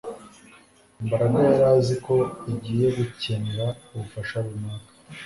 [1.05, 2.15] Mbaraga yari azi ko
[2.51, 4.91] agiye gukenera ubufasha runaka